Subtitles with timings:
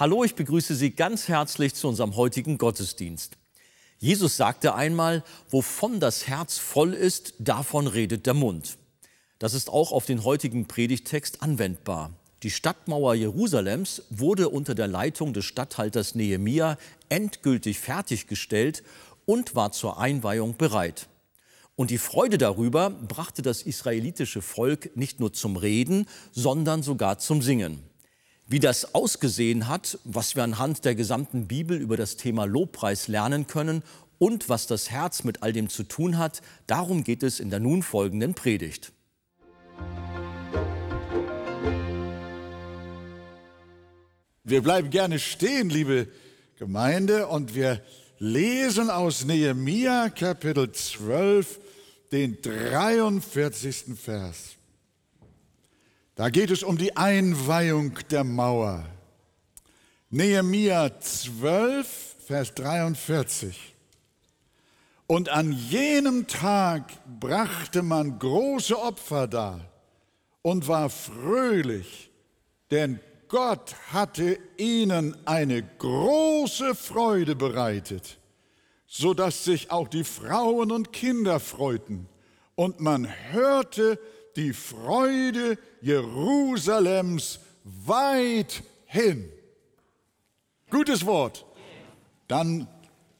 [0.00, 3.36] Hallo, ich begrüße Sie ganz herzlich zu unserem heutigen Gottesdienst.
[3.98, 8.78] Jesus sagte einmal, wovon das Herz voll ist, davon redet der Mund.
[9.40, 12.12] Das ist auch auf den heutigen Predigtext anwendbar.
[12.44, 18.84] Die Stadtmauer Jerusalems wurde unter der Leitung des Statthalters Nehemia endgültig fertiggestellt
[19.26, 21.08] und war zur Einweihung bereit.
[21.74, 27.42] Und die Freude darüber brachte das israelitische Volk nicht nur zum Reden, sondern sogar zum
[27.42, 27.82] Singen.
[28.50, 33.46] Wie das ausgesehen hat, was wir anhand der gesamten Bibel über das Thema Lobpreis lernen
[33.46, 33.82] können
[34.16, 37.60] und was das Herz mit all dem zu tun hat, darum geht es in der
[37.60, 38.92] nun folgenden Predigt.
[44.44, 46.08] Wir bleiben gerne stehen, liebe
[46.56, 47.82] Gemeinde, und wir
[48.18, 51.60] lesen aus Nehemia Kapitel 12
[52.12, 53.94] den 43.
[54.02, 54.57] Vers.
[56.18, 58.84] Da geht es um die Einweihung der Mauer.
[60.10, 63.76] Nehemia 12, Vers 43.
[65.06, 69.60] Und an jenem Tag brachte man große Opfer dar
[70.42, 72.10] und war fröhlich,
[72.72, 78.18] denn Gott hatte ihnen eine große Freude bereitet,
[78.88, 82.08] so dass sich auch die Frauen und Kinder freuten.
[82.56, 84.00] Und man hörte
[84.36, 89.30] die Freude Jerusalems weit hin.
[90.70, 91.46] Gutes Wort.
[92.26, 92.68] Dann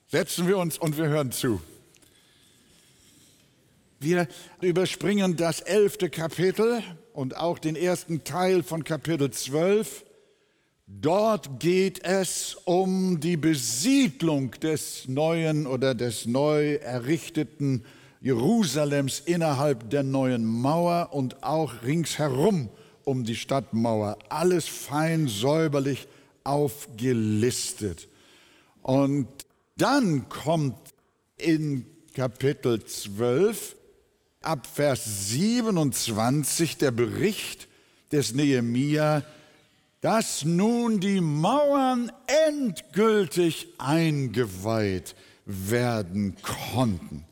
[0.06, 1.60] setzen wir uns und wir hören zu.
[4.00, 4.28] Wir
[4.60, 10.04] überspringen das elfte Kapitel und auch den ersten Teil von Kapitel 12.
[10.86, 17.84] Dort geht es um die Besiedlung des neuen oder des neu errichteten
[18.20, 22.68] Jerusalems innerhalb der neuen Mauer und auch ringsherum
[23.04, 24.18] um die Stadtmauer.
[24.28, 26.08] Alles fein säuberlich
[26.44, 28.08] aufgelistet.
[28.82, 29.28] Und
[29.76, 30.76] dann kommt
[31.36, 33.76] in Kapitel 12
[34.42, 37.68] ab Vers 27 der Bericht
[38.10, 39.22] des Nehemia,
[40.00, 42.10] dass nun die Mauern
[42.48, 45.14] endgültig eingeweiht
[45.44, 47.27] werden konnten.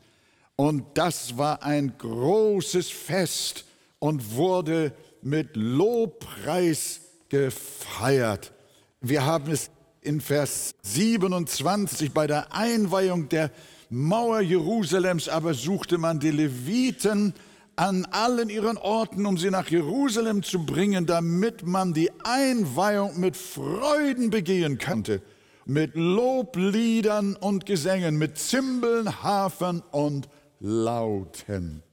[0.57, 3.63] Und das war ein großes Fest
[3.99, 4.91] und wurde
[5.21, 8.51] mit Lobpreis gefeiert.
[8.99, 9.69] Wir haben es
[10.01, 13.51] in Vers 27 bei der Einweihung der
[13.91, 17.35] Mauer Jerusalems, aber suchte man die Leviten
[17.75, 23.37] an allen ihren Orten, um sie nach Jerusalem zu bringen, damit man die Einweihung mit
[23.37, 25.21] Freuden begehen konnte,
[25.65, 30.27] mit Lobliedern und Gesängen, mit Zimbeln, Hafen und
[30.59, 31.83] lauten.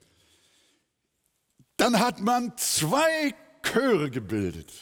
[1.76, 4.72] Dann hat man zwei Chöre gebildet.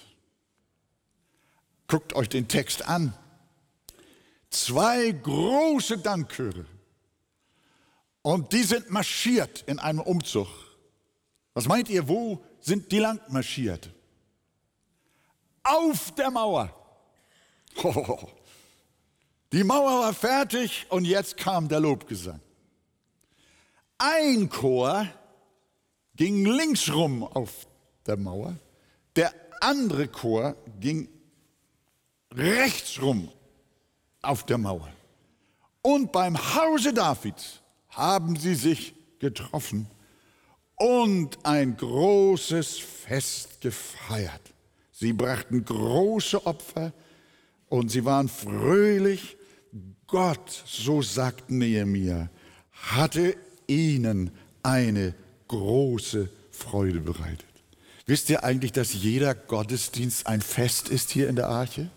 [1.87, 3.15] Guckt euch den Text an.
[4.51, 6.67] Zwei große Dankchöre.
[8.23, 10.49] Und die sind marschiert in einem Umzug.
[11.55, 13.91] Was meint ihr, wo sind die lang marschiert?
[15.63, 16.75] Auf der Mauer.
[19.53, 22.41] Die Mauer war fertig und jetzt kam der Lobgesang.
[24.05, 25.07] Ein Chor
[26.17, 27.69] ging links rum auf
[28.05, 28.57] der Mauer,
[29.15, 31.09] der andere Chor ging
[32.35, 33.29] rechts rum
[34.21, 34.89] auf der Mauer.
[35.83, 39.87] Und beim Hause Davids haben sie sich getroffen
[40.75, 44.53] und ein großes Fest gefeiert.
[44.91, 46.93] Sie brachten große Opfer
[47.69, 49.37] und sie waren fröhlich.
[50.09, 52.31] Gott, so sagt Nehemiah,
[52.73, 54.31] hatte ihnen
[54.63, 55.15] eine
[55.49, 57.47] große Freude bereitet.
[58.07, 61.91] Wisst ihr eigentlich, dass jeder Gottesdienst ein Fest ist hier in der Arche?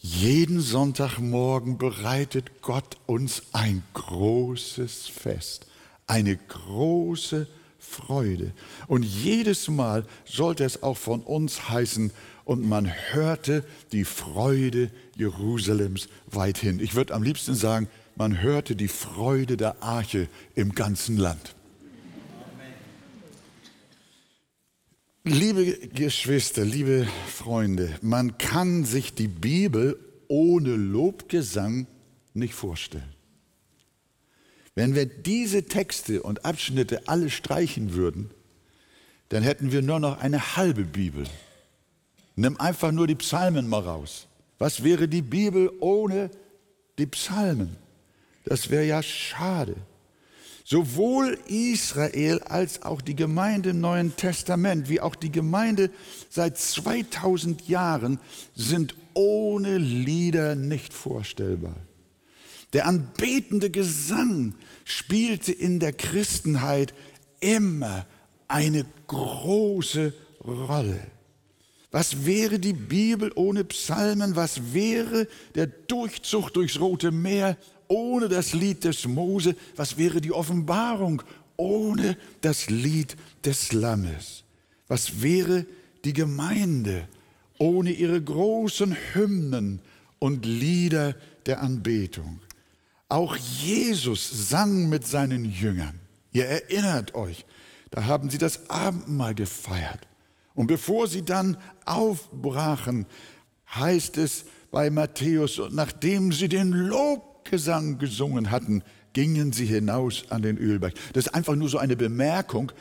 [0.00, 5.66] Jeden Sonntagmorgen bereitet Gott uns ein großes Fest,
[6.06, 7.48] eine große
[7.80, 8.52] Freude.
[8.86, 12.12] Und jedes Mal sollte es auch von uns heißen,
[12.44, 13.62] und man hörte
[13.92, 16.80] die Freude Jerusalems weithin.
[16.80, 17.88] Ich würde am liebsten sagen,
[18.18, 21.54] man hörte die Freude der Arche im ganzen Land.
[25.22, 31.86] Liebe Geschwister, liebe Freunde, man kann sich die Bibel ohne Lobgesang
[32.34, 33.14] nicht vorstellen.
[34.74, 38.30] Wenn wir diese Texte und Abschnitte alle streichen würden,
[39.28, 41.24] dann hätten wir nur noch eine halbe Bibel.
[42.36, 44.26] Nimm einfach nur die Psalmen mal raus.
[44.58, 46.30] Was wäre die Bibel ohne
[46.98, 47.76] die Psalmen?
[48.48, 49.76] Das wäre ja schade.
[50.64, 55.90] Sowohl Israel als auch die Gemeinde im Neuen Testament, wie auch die Gemeinde
[56.30, 58.18] seit 2000 Jahren
[58.54, 61.76] sind ohne Lieder nicht vorstellbar.
[62.72, 64.54] Der anbetende Gesang
[64.84, 66.94] spielte in der Christenheit
[67.40, 68.06] immer
[68.46, 71.00] eine große Rolle.
[71.90, 74.36] Was wäre die Bibel ohne Psalmen?
[74.36, 79.56] Was wäre der Durchzug durchs Rote Meer ohne das Lied des Mose?
[79.76, 81.22] Was wäre die Offenbarung
[81.56, 84.44] ohne das Lied des Lammes?
[84.86, 85.66] Was wäre
[86.04, 87.08] die Gemeinde
[87.58, 89.80] ohne ihre großen Hymnen
[90.18, 92.40] und Lieder der Anbetung?
[93.08, 95.98] Auch Jesus sang mit seinen Jüngern.
[96.32, 97.46] Ihr erinnert euch,
[97.90, 100.06] da haben sie das Abendmahl gefeiert.
[100.54, 103.06] Und bevor sie dann aufbrachen,
[103.74, 106.72] heißt es bei Matthäus, nachdem sie den
[107.48, 108.82] Lobgesang gesungen hatten,
[109.14, 110.92] gingen sie hinaus an den Ölberg.
[111.14, 112.72] Das ist einfach nur so eine Bemerkung,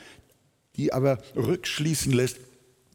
[0.76, 2.38] die aber rückschließen lässt,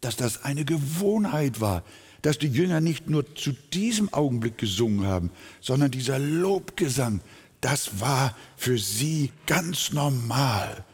[0.02, 1.82] dass das eine Gewohnheit war,
[2.20, 5.30] dass die Jünger nicht nur zu diesem Augenblick gesungen haben,
[5.62, 7.20] sondern dieser Lobgesang,
[7.62, 10.84] das war für sie ganz normal.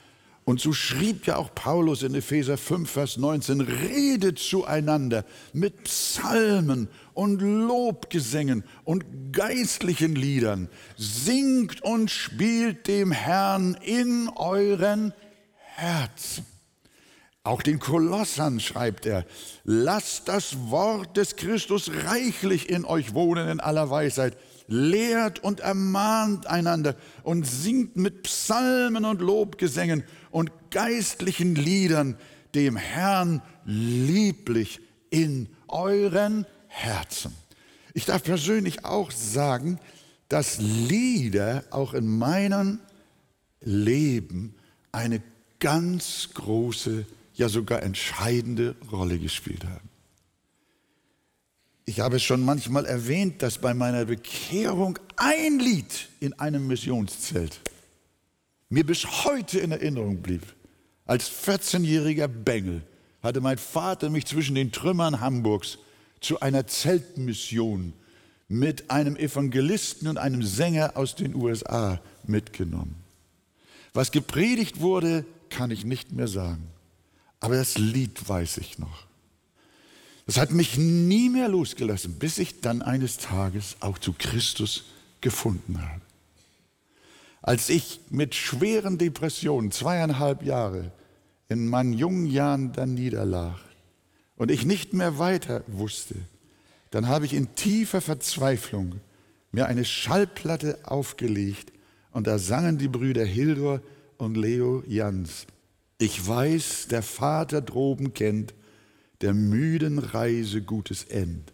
[0.49, 6.89] Und so schrieb ja auch Paulus in Epheser 5, Vers 19, redet zueinander mit Psalmen
[7.13, 15.13] und Lobgesängen und geistlichen Liedern, singt und spielt dem Herrn in euren
[15.75, 16.47] Herzen.
[17.43, 19.27] Auch den Kolossern schreibt er,
[19.65, 24.35] lasst das Wort des Christus reichlich in euch wohnen in aller Weisheit
[24.69, 32.17] lehrt und ermahnt einander und singt mit Psalmen und Lobgesängen und geistlichen Liedern
[32.55, 34.81] dem Herrn lieblich
[35.11, 37.33] in euren Herzen.
[37.95, 39.81] Ich darf persönlich auch sagen,
[40.29, 42.81] dass Lieder auch in meinem
[43.61, 44.55] Leben
[44.93, 45.23] eine
[45.59, 49.88] ganz große, ja sogar entscheidende Rolle gespielt haben.
[51.89, 57.63] Ich habe es schon manchmal erwähnt, dass bei meiner Bekehrung ein Lied in einem Missionszelt
[58.69, 60.43] mir bis heute in Erinnerung blieb.
[61.07, 62.83] Als 14-jähriger Bengel
[63.23, 65.79] hatte mein Vater mich zwischen den Trümmern Hamburgs
[66.21, 67.95] zu einer Zeltmission
[68.49, 72.97] mit einem Evangelisten und einem Sänger aus den USA mitgenommen.
[73.95, 76.67] Was gepredigt wurde, kann ich nicht mehr sagen.
[77.41, 79.08] Aber das Lied weiß ich noch.
[80.29, 84.85] Das hat mich nie mehr losgelassen, bis ich dann eines Tages auch zu Christus
[85.23, 86.03] gefunden habe.
[87.41, 90.93] Als ich mit schweren Depressionen zweieinhalb Jahre
[91.49, 93.59] in meinen jungen Jahren dann niederlag
[94.37, 96.17] und ich nicht mehr weiter wusste,
[96.91, 99.01] dann habe ich in tiefer Verzweiflung
[99.51, 101.73] mir eine Schallplatte aufgelegt
[102.13, 103.81] und da sangen die Brüder Hildur
[104.19, 105.47] und Leo Jans.
[105.97, 108.53] Ich weiß, der Vater droben kennt
[109.21, 111.53] der müden Reise gutes End.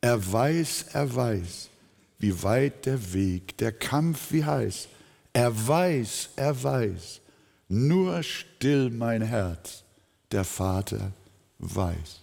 [0.00, 1.70] Er weiß, er weiß,
[2.18, 4.88] wie weit der Weg, der Kampf wie heiß.
[5.32, 7.20] Er weiß, er weiß,
[7.68, 9.82] nur still mein Herz,
[10.30, 11.12] der Vater
[11.58, 12.22] weiß.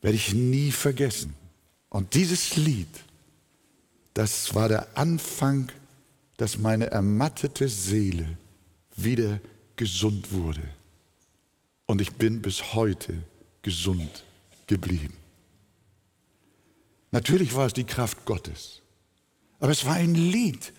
[0.00, 1.34] Werde ich nie vergessen.
[1.90, 2.88] Und dieses Lied,
[4.14, 5.70] das war der Anfang,
[6.36, 8.38] dass meine ermattete Seele
[8.96, 9.40] wieder
[9.76, 10.62] gesund wurde.
[11.88, 13.14] Und ich bin bis heute
[13.62, 14.22] gesund
[14.66, 15.16] geblieben.
[17.10, 18.82] Natürlich war es die Kraft Gottes,
[19.58, 20.74] aber es war ein Lied,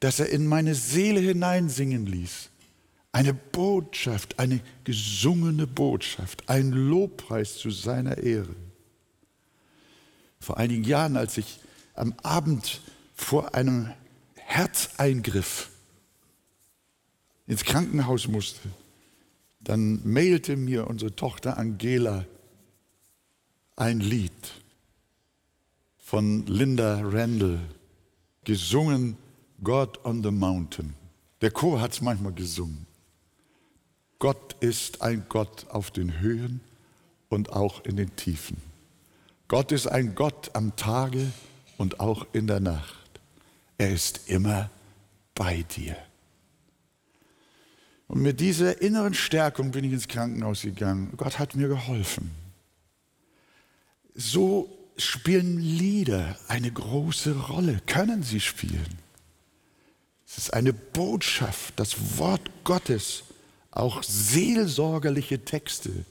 [0.00, 2.50] das er in meine Seele hineinsingen ließ.
[3.12, 8.56] Eine Botschaft, eine gesungene Botschaft, ein Lobpreis zu seiner Ehre.
[10.40, 11.60] Vor einigen Jahren, als ich
[11.94, 12.80] am Abend
[13.14, 13.92] vor einem
[14.34, 15.70] Herzeingriff
[17.46, 18.68] ins Krankenhaus musste,
[19.60, 22.24] dann mailte mir unsere Tochter Angela
[23.76, 24.32] ein Lied
[25.98, 27.60] von Linda Randall,
[28.44, 29.16] gesungen
[29.62, 30.94] God on the Mountain.
[31.40, 32.86] Der Chor hat es manchmal gesungen.
[34.18, 36.60] Gott ist ein Gott auf den Höhen
[37.28, 38.56] und auch in den Tiefen.
[39.48, 41.32] Gott ist ein Gott am Tage
[41.78, 43.08] und auch in der Nacht.
[43.78, 44.70] Er ist immer
[45.34, 45.96] bei dir.
[48.10, 51.12] Und mit dieser inneren Stärkung bin ich ins Krankenhaus gegangen.
[51.16, 52.32] Gott hat mir geholfen.
[54.16, 58.98] So spielen Lieder eine große Rolle, können sie spielen.
[60.26, 63.22] Es ist eine Botschaft, das Wort Gottes,
[63.70, 66.04] auch seelsorgerliche Texte,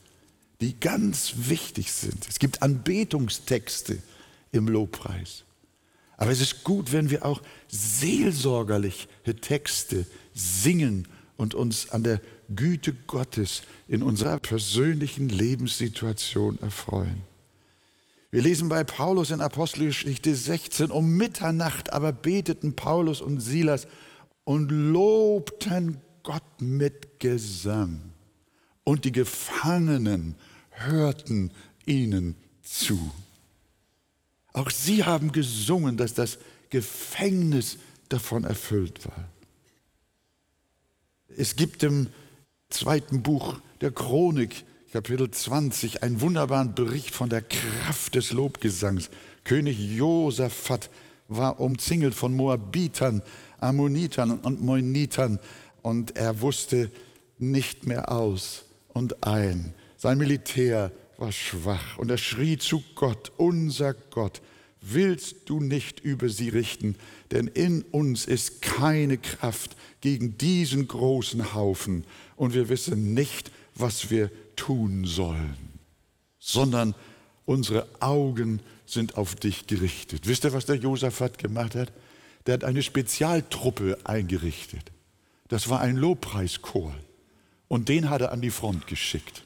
[0.62, 2.30] die ganz wichtig sind.
[2.30, 4.02] Es gibt Anbetungstexte
[4.54, 5.44] im Lobpreis.
[6.16, 11.06] Aber es ist gut, wenn wir auch seelsorgerliche Texte singen
[11.40, 12.22] und uns an der
[12.54, 17.22] Güte Gottes in unserer persönlichen Lebenssituation erfreuen.
[18.30, 23.88] Wir lesen bei Paulus in Apostelgeschichte 16, um Mitternacht aber beteten Paulus und Silas
[24.44, 28.02] und lobten Gott mit Gesang.
[28.84, 30.36] Und die Gefangenen
[30.72, 31.52] hörten
[31.86, 33.12] ihnen zu.
[34.52, 36.38] Auch sie haben gesungen, dass das
[36.70, 37.78] Gefängnis
[38.10, 39.30] davon erfüllt war.
[41.38, 42.08] Es gibt im
[42.70, 49.10] zweiten Buch der Chronik, Kapitel 20, einen wunderbaren Bericht von der Kraft des Lobgesangs.
[49.44, 50.90] König Josaphat
[51.28, 53.22] war umzingelt von Moabitern,
[53.60, 55.40] Ammonitern und Moinitern
[55.84, 56.90] und er wusste
[57.38, 59.74] nicht mehr aus und ein.
[59.98, 64.42] Sein Militär war schwach und er schrie zu Gott, unser Gott,
[64.82, 66.96] willst du nicht über sie richten,
[67.32, 72.06] denn in uns ist keine Kraft gegen diesen großen Haufen
[72.36, 75.58] und wir wissen nicht, was wir tun sollen,
[76.40, 76.96] sondern
[77.46, 80.28] unsere Augen sind auf dich gerichtet.
[80.28, 81.92] Wisst ihr, was der Josaphat gemacht hat?
[82.46, 84.92] Der hat eine Spezialtruppe eingerichtet.
[85.48, 86.96] Das war ein Lobpreischor
[87.68, 89.44] und den hat er an die Front geschickt.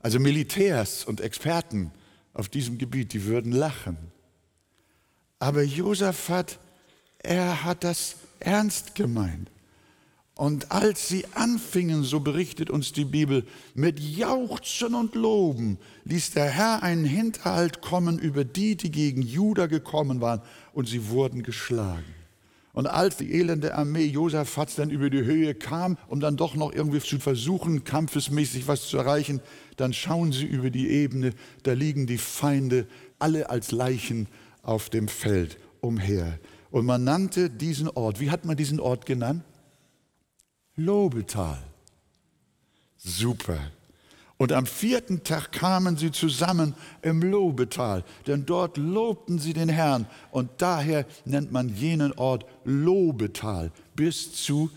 [0.00, 1.92] Also Militärs und Experten
[2.34, 3.96] auf diesem Gebiet, die würden lachen.
[5.42, 6.60] Aber Josaphat,
[7.18, 9.50] er hat das ernst gemeint.
[10.36, 13.44] Und als sie anfingen, so berichtet uns die Bibel,
[13.74, 19.66] mit Jauchzen und Loben, ließ der Herr einen Hinterhalt kommen über die, die gegen Juda
[19.66, 20.42] gekommen waren,
[20.74, 22.14] und sie wurden geschlagen.
[22.72, 26.72] Und als die elende Armee Josaphat dann über die Höhe kam, um dann doch noch
[26.72, 29.40] irgendwie zu versuchen, kampfesmäßig was zu erreichen,
[29.76, 31.32] dann schauen sie über die Ebene,
[31.64, 32.86] da liegen die Feinde
[33.18, 34.28] alle als Leichen
[34.62, 36.38] auf dem Feld umher.
[36.70, 39.44] Und man nannte diesen Ort, wie hat man diesen Ort genannt?
[40.76, 41.62] Lobetal.
[42.96, 43.58] Super.
[44.38, 50.06] Und am vierten Tag kamen sie zusammen im Lobetal, denn dort lobten sie den Herrn.
[50.30, 54.70] Und daher nennt man jenen Ort Lobetal bis zu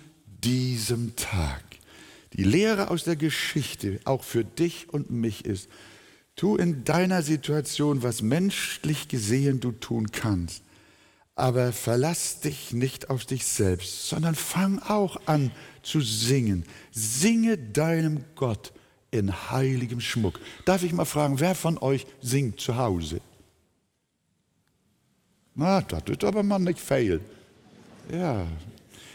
[0.44, 1.64] diesem Tag.
[2.34, 5.70] Die Lehre aus der Geschichte, auch für dich und mich, ist,
[6.36, 10.64] tu in deiner Situation, was menschlich gesehen du tun kannst.
[11.36, 15.52] Aber verlass dich nicht auf dich selbst, sondern fang auch an
[15.84, 16.64] zu singen.
[16.92, 18.72] Singe deinem Gott
[19.12, 20.40] in heiligem Schmuck.
[20.64, 23.20] Darf ich mal fragen, wer von euch singt zu Hause?
[25.56, 27.22] Na, das ist aber mal nicht fail.
[28.12, 28.46] Ja.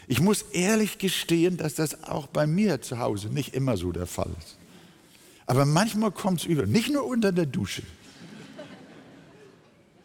[0.07, 4.07] Ich muss ehrlich gestehen, dass das auch bei mir zu Hause nicht immer so der
[4.07, 4.57] Fall ist.
[5.51, 7.83] Aber manchmal kommt es über, nicht nur unter der Dusche.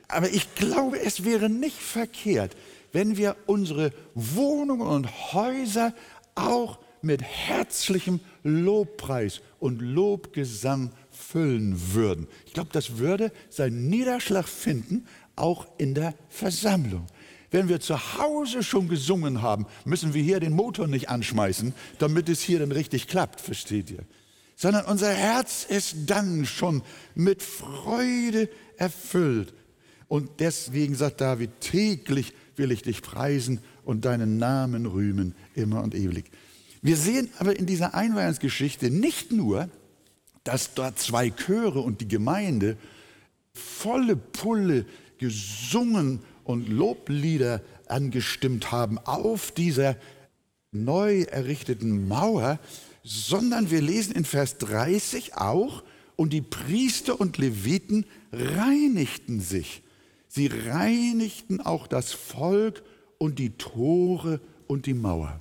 [0.08, 2.56] Aber ich glaube, es wäre nicht verkehrt,
[2.90, 5.94] wenn wir unsere Wohnungen und Häuser
[6.34, 12.26] auch mit herzlichem Lobpreis und Lobgesang füllen würden.
[12.46, 17.06] Ich glaube, das würde seinen Niederschlag finden, auch in der Versammlung.
[17.52, 22.28] Wenn wir zu Hause schon gesungen haben, müssen wir hier den Motor nicht anschmeißen, damit
[22.28, 24.04] es hier dann richtig klappt, versteht ihr?
[24.56, 26.82] Sondern unser Herz ist dann schon
[27.14, 28.48] mit Freude
[28.78, 29.54] erfüllt.
[30.08, 35.94] Und deswegen sagt David, täglich will ich dich preisen und deinen Namen rühmen, immer und
[35.94, 36.30] ewig.
[36.82, 39.68] Wir sehen aber in dieser Einweihungsgeschichte nicht nur,
[40.44, 42.76] dass dort zwei Chöre und die Gemeinde
[43.52, 44.86] volle Pulle
[45.18, 49.96] gesungen und Loblieder angestimmt haben auf dieser
[50.70, 52.58] neu errichteten Mauer,
[53.06, 55.84] sondern wir lesen in Vers 30 auch,
[56.16, 59.82] und die Priester und Leviten reinigten sich.
[60.28, 62.82] Sie reinigten auch das Volk
[63.18, 65.38] und die Tore und die Mauer.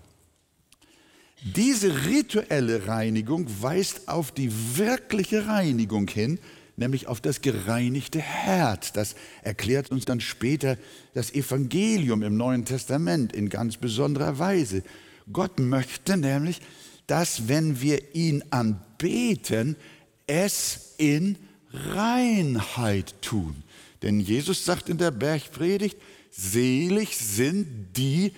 [1.56, 6.40] Diese rituelle Reinigung weist auf die wirkliche Reinigung hin,
[6.76, 8.92] nämlich auf das gereinigte Herz.
[8.92, 10.78] Das erklärt uns dann später
[11.14, 14.84] das Evangelium im Neuen Testament in ganz besonderer Weise.
[15.32, 16.62] Gott möchte nämlich,
[17.08, 19.76] dass wenn wir ihn anbeten,
[20.28, 21.38] es in
[21.72, 23.64] Reinheit tun.
[24.02, 25.98] Denn Jesus sagt in der Bergpredigt,
[26.32, 28.34] selig sind die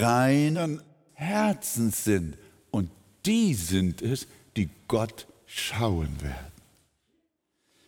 [0.00, 2.36] reinen Herzens sind.
[2.70, 2.90] Und
[3.26, 6.52] die sind es, die Gott schauen werden.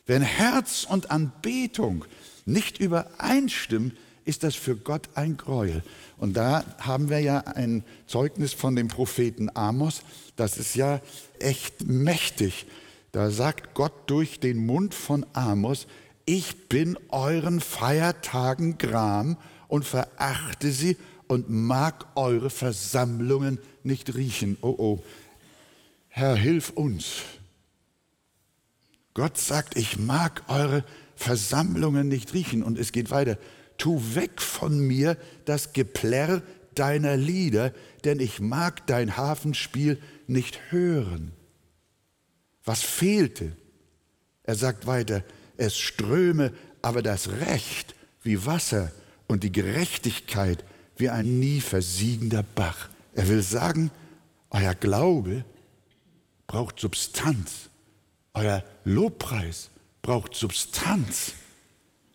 [0.07, 2.05] Wenn Herz und Anbetung
[2.45, 5.83] nicht übereinstimmen, ist das für Gott ein Gräuel.
[6.19, 10.03] Und da haben wir ja ein Zeugnis von dem Propheten Amos,
[10.37, 11.01] das ist ja
[11.39, 12.67] echt mächtig.
[13.13, 15.87] Da sagt Gott durch den Mund von Amos,
[16.27, 20.97] ich bin euren Feiertagen Gram und verachte sie
[21.29, 24.59] und mag eure Versammlungen nicht riechen.
[24.61, 25.03] Oh oh,
[26.09, 27.23] Herr, hilf uns.
[29.15, 32.63] Gott sagt, ich mag eure Versammlungen nicht riechen.
[32.63, 33.39] Und es geht weiter.
[33.79, 36.43] Tu weg von mir das Geplärr
[36.75, 37.73] deiner Lieder,
[38.05, 41.33] denn ich mag dein Hafenspiel nicht hören.
[42.65, 43.53] Was fehlte?
[44.43, 45.23] Er sagt weiter,
[45.57, 46.53] es ströme
[46.83, 48.93] aber das Recht wie Wasser
[49.27, 50.65] und die Gerechtigkeit
[50.97, 52.89] wie ein nie versiegender Bach.
[53.15, 53.91] Er will sagen,
[54.51, 55.45] euer Glaube
[56.47, 57.71] braucht Substanz,
[58.35, 59.71] euer Lobpreis
[60.03, 61.33] braucht Substanz,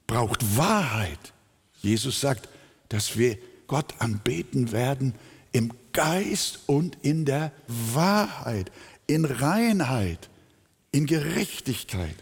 [0.08, 1.34] braucht Wahrheit.
[1.81, 2.47] Jesus sagt,
[2.89, 5.13] dass wir Gott anbeten werden
[5.51, 8.71] im Geist und in der Wahrheit,
[9.07, 10.29] in Reinheit,
[10.91, 12.15] in Gerechtigkeit.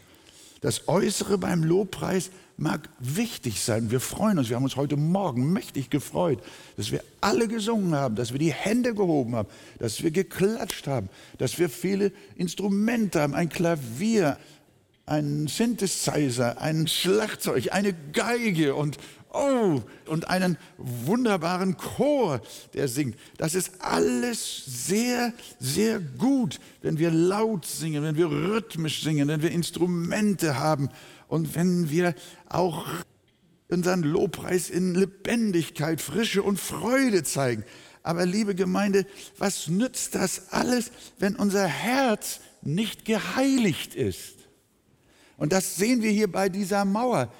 [0.61, 3.89] Das Äußere beim Lobpreis mag wichtig sein.
[3.89, 4.49] Wir freuen uns.
[4.49, 6.43] Wir haben uns heute Morgen mächtig gefreut,
[6.75, 9.47] dass wir alle gesungen haben, dass wir die Hände gehoben haben,
[9.79, 14.37] dass wir geklatscht haben, dass wir viele Instrumente haben, ein Klavier,
[15.05, 18.97] ein Synthesizer, ein Schlagzeug, eine Geige und
[19.31, 22.41] oh, und einen wunderbaren Chor,
[22.74, 23.17] der singt.
[23.38, 29.41] Das ist alles sehr, sehr gut, wenn wir laut singen, wenn wir rhythmisch singen, wenn
[29.41, 30.89] wir Instrumente haben
[31.27, 32.15] und wenn wir
[32.48, 32.86] auch
[33.69, 37.63] unseren Lobpreis in Lebendigkeit, Frische und Freude zeigen.
[38.01, 39.05] Aber liebe Gemeinde,
[39.38, 44.36] was nützt das alles, wenn unser Herz nicht geheiligt ist?
[45.38, 47.31] Und das sehen wir hier bei dieser Mauer.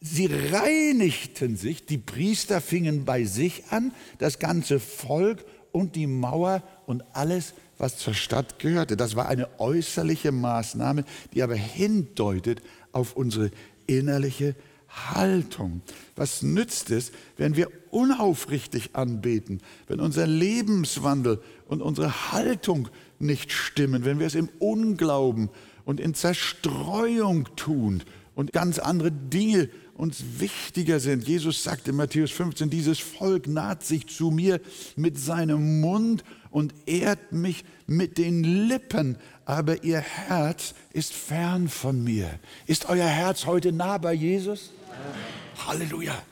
[0.00, 6.62] Sie reinigten sich, die Priester fingen bei sich an, das ganze Volk und die Mauer
[6.86, 8.96] und alles, was zur Stadt gehörte.
[8.96, 13.50] Das war eine äußerliche Maßnahme, die aber hindeutet auf unsere
[13.86, 14.56] innerliche
[14.88, 15.82] Haltung.
[16.16, 24.04] Was nützt es, wenn wir unaufrichtig anbeten, wenn unser Lebenswandel und unsere Haltung nicht stimmen,
[24.04, 25.50] wenn wir es im Unglauben
[25.84, 28.02] und in Zerstreuung tun
[28.34, 29.68] und ganz andere Dinge
[30.00, 31.28] uns wichtiger sind.
[31.28, 34.58] Jesus sagt in Matthäus 15, dieses Volk naht sich zu mir
[34.96, 42.02] mit seinem Mund und ehrt mich mit den Lippen, aber ihr Herz ist fern von
[42.02, 42.30] mir.
[42.66, 44.70] Ist euer Herz heute nah bei Jesus?
[44.88, 45.66] Ja.
[45.66, 46.22] Halleluja.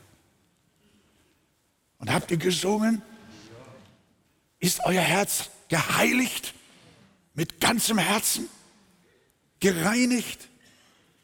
[1.99, 3.03] Und habt ihr gesungen?
[4.61, 6.55] Ist euer Herz geheiligt
[7.35, 8.49] mit ganzem Herzen?
[9.61, 10.49] Gereinigt?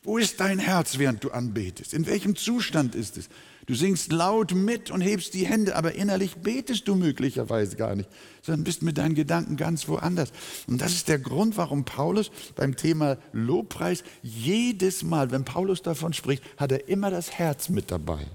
[0.05, 1.95] Wo ist dein Herz, während du anbetest?
[1.95, 3.31] In welchem Zustand ist es?
[3.65, 8.11] Du singst laut mit und hebst die Hände, aber innerlich betest du möglicherweise gar nicht,
[8.43, 10.33] sondern bist mit deinen Gedanken ganz woanders.
[10.67, 16.13] Und das ist der Grund, warum Paulus beim Thema Lobpreis jedes Mal, wenn Paulus davon
[16.13, 18.27] spricht, hat er immer das Herz mit dabei.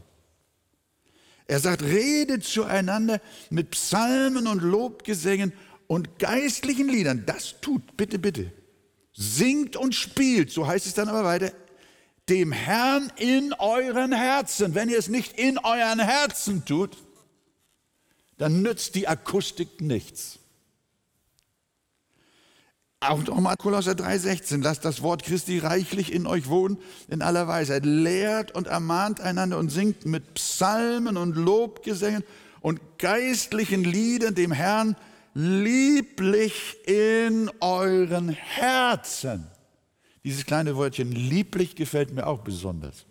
[1.45, 5.53] Er sagt, redet zueinander mit Psalmen und Lobgesängen
[5.85, 7.23] und geistlichen Liedern.
[7.27, 8.51] Das tut, bitte, bitte
[9.19, 11.51] singt und spielt, so heißt es dann aber weiter,
[12.29, 14.75] dem Herrn in euren Herzen.
[14.75, 16.95] Wenn ihr es nicht in euren Herzen tut,
[18.37, 20.39] dann nützt die Akustik nichts.
[23.01, 26.77] Auch nochmal Kolosser 3,16, lasst das Wort Christi reichlich in euch wohnen,
[27.09, 27.85] in aller Weisheit.
[27.85, 32.23] Lehrt und ermahnt einander und singt mit Psalmen und Lobgesängen
[32.61, 34.95] und geistlichen Liedern dem Herrn
[35.33, 39.47] lieblich in euren Herzen.
[40.23, 43.05] Dieses kleine Wörtchen lieblich gefällt mir auch besonders.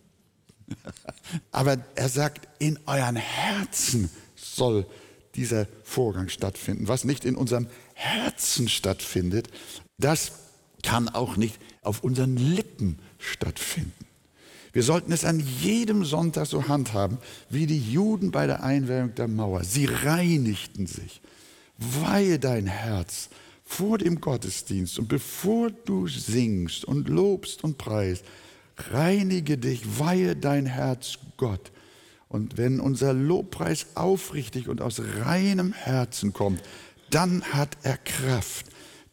[1.52, 4.86] Aber er sagt, in euren Herzen soll
[5.34, 6.88] dieser Vorgang stattfinden.
[6.88, 9.48] Was nicht in unserem Herzen stattfindet,
[9.98, 10.32] das
[10.82, 14.06] kann auch nicht auf unseren Lippen stattfinden.
[14.72, 19.28] Wir sollten es an jedem Sonntag so handhaben, wie die Juden bei der Einweihung der
[19.28, 19.64] Mauer.
[19.64, 21.20] Sie reinigten sich
[21.78, 23.30] weihe dein Herz
[23.64, 28.24] vor dem Gottesdienst und bevor du singst und lobst und preist,
[28.90, 31.72] reinige dich, weihe dein Herz Gott.
[32.28, 36.62] Und wenn unser Lobpreis aufrichtig und aus reinem Herzen kommt,
[37.10, 38.66] dann hat er Kraft,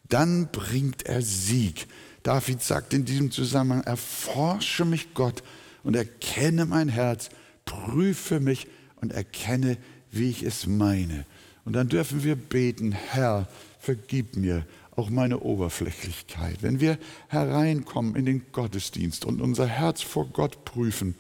[0.10, 1.88] dann bringt er Sieg.
[2.23, 5.43] David sagt in diesem Zusammenhang, erforsche mich Gott
[5.84, 7.30] und erkenne mein Herz,
[7.63, 8.67] prüfe mich
[8.99, 9.78] und erkenne,
[10.12, 11.25] wie ich es meine.
[11.65, 13.47] Und dann dürfen wir beten, Herr,
[13.80, 16.62] vergib mir auch meine Oberflächlichkeit.
[16.62, 16.97] Wenn wir
[17.28, 21.15] hereinkommen in den Gottesdienst und unser Herz vor Gott prüfen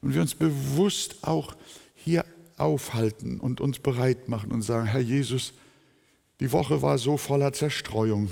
[0.00, 1.54] und wir uns bewusst auch
[1.94, 2.24] hier
[2.56, 5.52] aufhalten und uns bereit machen und sagen, Herr Jesus,
[6.38, 8.30] die Woche war so voller Zerstreuung,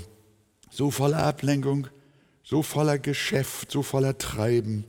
[0.71, 1.87] so voller Ablenkung,
[2.43, 4.85] so voller Geschäft, so voller Treiben.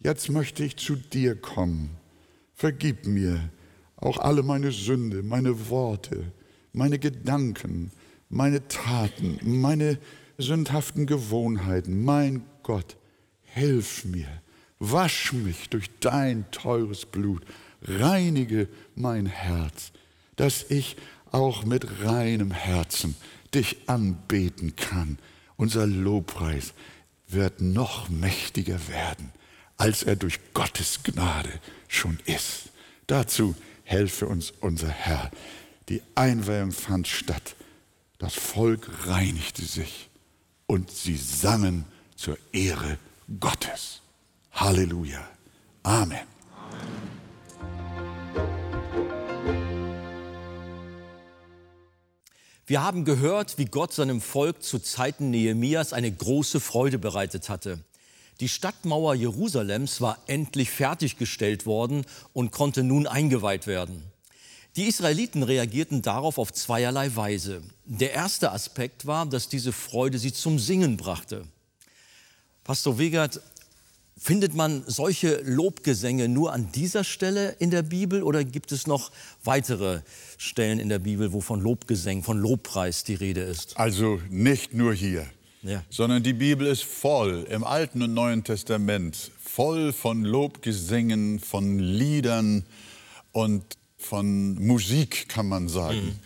[0.00, 1.90] Jetzt möchte ich zu dir kommen.
[2.54, 3.50] Vergib mir
[3.96, 6.32] auch alle meine Sünde, meine Worte,
[6.72, 7.90] meine Gedanken,
[8.28, 9.98] meine Taten, meine
[10.38, 12.04] sündhaften Gewohnheiten.
[12.04, 12.96] Mein Gott,
[13.42, 14.28] hilf mir,
[14.78, 17.42] wasch mich durch dein teures Blut,
[17.82, 19.92] reinige mein Herz,
[20.36, 20.96] dass ich
[21.32, 23.16] auch mit reinem Herzen
[23.54, 25.18] dich anbeten kann.
[25.56, 26.74] Unser Lobpreis
[27.28, 29.32] wird noch mächtiger werden,
[29.76, 31.50] als er durch Gottes Gnade
[31.88, 32.70] schon ist.
[33.06, 33.54] Dazu
[33.86, 35.30] helfe uns unser Herr.
[35.88, 37.54] Die Einweihung fand statt.
[38.18, 40.10] Das Volk reinigte sich
[40.66, 41.84] und sie sangen
[42.16, 42.98] zur Ehre
[43.40, 44.00] Gottes.
[44.52, 45.26] Halleluja.
[45.82, 46.26] Amen.
[52.68, 57.78] Wir haben gehört, wie Gott seinem Volk zu Zeiten Nehemias eine große Freude bereitet hatte.
[58.40, 64.02] Die Stadtmauer Jerusalems war endlich fertiggestellt worden und konnte nun eingeweiht werden.
[64.76, 67.62] Die Israeliten reagierten darauf auf zweierlei Weise.
[67.86, 71.44] Der erste Aspekt war, dass diese Freude sie zum Singen brachte.
[72.62, 73.40] Pastor Wegert,
[74.18, 79.12] findet man solche Lobgesänge nur an dieser Stelle in der Bibel oder gibt es noch
[79.44, 80.00] weitere
[80.38, 83.76] Stellen in der Bibel, wo von Lobgesängen, von Lobpreis die Rede ist?
[83.76, 85.26] Also nicht nur hier,
[85.66, 85.84] ja.
[85.90, 92.64] sondern die Bibel ist voll im Alten und Neuen Testament, voll von Lobgesängen, von Liedern
[93.32, 93.64] und
[93.98, 96.06] von Musik, kann man sagen.
[96.06, 96.18] Mhm.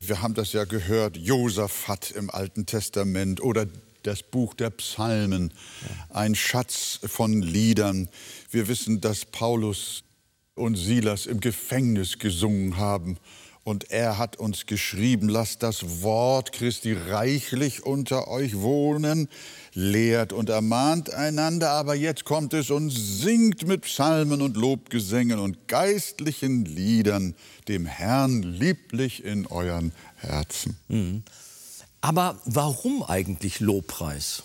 [0.00, 3.66] Wir haben das ja gehört, Josaphat im Alten Testament oder
[4.02, 5.52] das Buch der Psalmen,
[6.10, 8.08] ein Schatz von Liedern.
[8.50, 10.04] Wir wissen, dass Paulus
[10.54, 13.18] und Silas im Gefängnis gesungen haben.
[13.66, 19.28] Und er hat uns geschrieben, lasst das Wort Christi reichlich unter euch wohnen,
[19.74, 25.66] lehrt und ermahnt einander, aber jetzt kommt es und singt mit Psalmen und Lobgesängen und
[25.66, 27.34] geistlichen Liedern
[27.66, 30.76] dem Herrn lieblich in euren Herzen.
[30.86, 31.24] Mhm.
[32.00, 34.44] Aber warum eigentlich Lobpreis?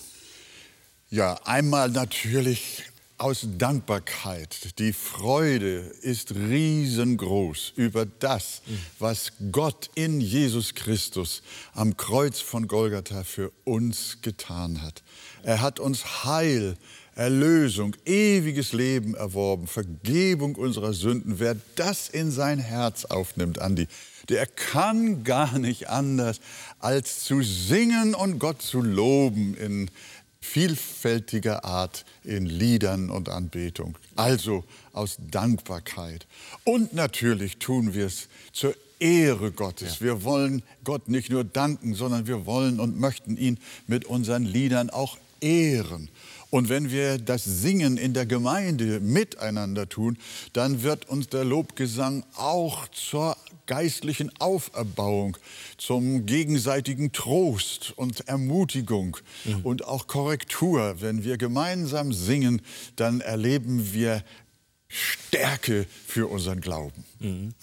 [1.11, 2.90] Ja, einmal natürlich
[3.21, 4.79] aus Dankbarkeit.
[4.79, 8.63] Die Freude ist riesengroß über das,
[8.97, 15.03] was Gott in Jesus Christus am Kreuz von Golgatha für uns getan hat.
[15.43, 16.77] Er hat uns Heil,
[17.13, 21.39] Erlösung, ewiges Leben erworben, Vergebung unserer Sünden.
[21.39, 23.87] Wer das in sein Herz aufnimmt, Andi,
[24.29, 26.39] der kann gar nicht anders,
[26.79, 29.91] als zu singen und Gott zu loben in
[30.41, 33.97] vielfältiger Art in Liedern und Anbetung.
[34.15, 36.27] Also aus Dankbarkeit.
[36.63, 39.99] Und natürlich tun wir es zur Ehre Gottes.
[39.99, 40.05] Ja.
[40.05, 44.89] Wir wollen Gott nicht nur danken, sondern wir wollen und möchten ihn mit unseren Liedern
[44.89, 46.09] auch ehren.
[46.51, 50.17] Und wenn wir das Singen in der Gemeinde miteinander tun,
[50.53, 53.37] dann wird uns der Lobgesang auch zur
[53.67, 55.37] geistlichen Auferbauung,
[55.77, 59.61] zum gegenseitigen Trost und Ermutigung mhm.
[59.63, 60.97] und auch Korrektur.
[60.99, 62.61] Wenn wir gemeinsam singen,
[62.97, 64.21] dann erleben wir
[64.89, 67.05] Stärke für unseren Glauben.
[67.19, 67.53] Mhm.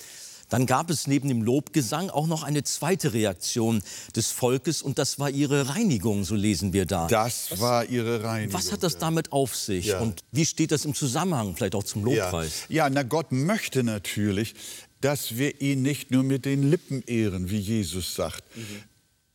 [0.48, 3.82] Dann gab es neben dem Lobgesang auch noch eine zweite Reaktion
[4.16, 7.06] des Volkes und das war ihre Reinigung, so lesen wir da.
[7.06, 8.54] Das was, war ihre Reinigung.
[8.54, 10.00] Was hat das damit auf sich ja.
[10.00, 12.64] und wie steht das im Zusammenhang vielleicht auch zum Lobpreis?
[12.68, 12.84] Ja.
[12.84, 14.54] ja, na Gott möchte natürlich,
[15.00, 18.42] dass wir ihn nicht nur mit den Lippen ehren, wie Jesus sagt.
[18.56, 18.82] Mhm.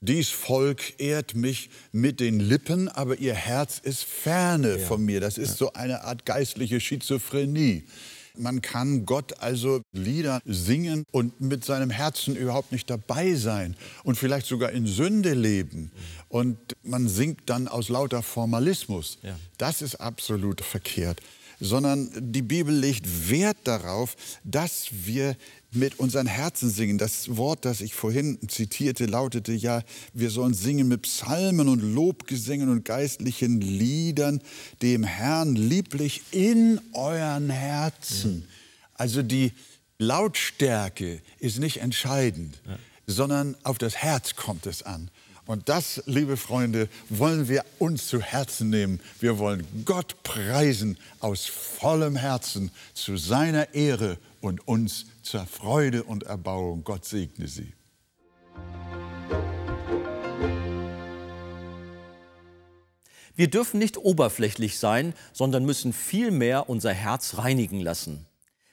[0.02, 4.86] Dies Volk ehrt mich mit den Lippen, aber ihr Herz ist ferne ja.
[4.86, 5.22] von mir.
[5.22, 5.56] Das ist ja.
[5.56, 7.86] so eine Art geistliche Schizophrenie.
[8.38, 14.18] Man kann Gott also Lieder singen und mit seinem Herzen überhaupt nicht dabei sein und
[14.18, 15.92] vielleicht sogar in Sünde leben.
[16.30, 19.20] Und man singt dann aus lauter Formalismus.
[19.22, 19.38] Ja.
[19.58, 21.22] Das ist absolut verkehrt
[21.60, 25.36] sondern die Bibel legt Wert darauf, dass wir
[25.76, 26.98] mit unseren Herzen singen.
[26.98, 29.82] Das Wort, das ich vorhin zitierte, lautete ja,
[30.14, 34.42] wir sollen singen mit Psalmen und Lobgesängen und geistlichen Liedern
[34.82, 38.48] dem Herrn lieblich in euren Herzen.
[38.94, 39.52] Also die
[39.98, 42.78] Lautstärke ist nicht entscheidend, ja.
[43.08, 45.10] sondern auf das Herz kommt es an.
[45.46, 49.02] Und das, liebe Freunde, wollen wir uns zu Herzen nehmen.
[49.20, 56.24] Wir wollen Gott preisen aus vollem Herzen zu seiner Ehre und uns zur Freude und
[56.24, 56.86] Erbauung.
[56.86, 57.74] Gott segne sie.
[63.36, 68.28] Wir dürfen nicht oberflächlich sein, sondern müssen vielmehr unser Herz reinigen lassen.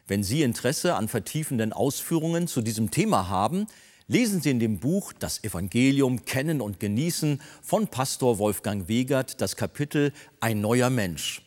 [0.06, 3.66] Wenn Sie Interesse an vertiefenden Ausführungen zu diesem Thema haben,
[4.10, 9.54] lesen Sie in dem Buch Das Evangelium Kennen und Genießen von Pastor Wolfgang Wegert das
[9.54, 11.42] Kapitel Ein neuer Mensch.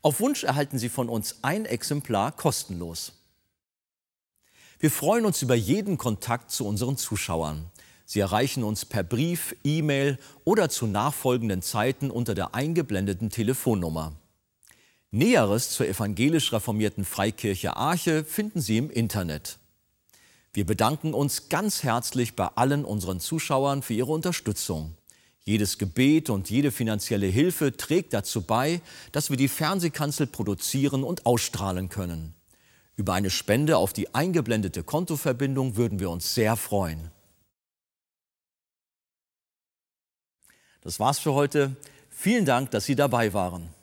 [0.00, 3.14] Auf Wunsch erhalten Sie von uns ein Exemplar kostenlos.
[4.78, 7.68] Wir freuen uns über jeden Kontakt zu unseren Zuschauern.
[8.04, 14.12] Sie erreichen uns per Brief, E-Mail oder zu nachfolgenden Zeiten unter der eingeblendeten Telefonnummer.
[15.10, 19.58] Näheres zur evangelisch reformierten Freikirche Arche finden Sie im Internet.
[20.54, 24.94] Wir bedanken uns ganz herzlich bei allen unseren Zuschauern für ihre Unterstützung.
[25.42, 31.26] Jedes Gebet und jede finanzielle Hilfe trägt dazu bei, dass wir die Fernsehkanzel produzieren und
[31.26, 32.34] ausstrahlen können.
[32.94, 37.10] Über eine Spende auf die eingeblendete Kontoverbindung würden wir uns sehr freuen.
[40.82, 41.74] Das war's für heute.
[42.10, 43.73] Vielen Dank, dass Sie dabei waren.